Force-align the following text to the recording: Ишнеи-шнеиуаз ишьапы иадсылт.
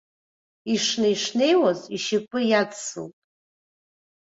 Ишнеи-шнеиуаз 0.73 1.81
ишьапы 1.95 2.39
иадсылт. 2.45 3.15